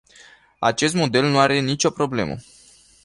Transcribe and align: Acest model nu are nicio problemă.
Acest 0.59 0.93
model 0.93 1.25
nu 1.29 1.39
are 1.39 1.59
nicio 1.59 1.89
problemă. 1.89 2.35